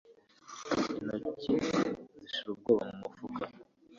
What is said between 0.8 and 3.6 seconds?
intoki zishira ubwoba mumufuka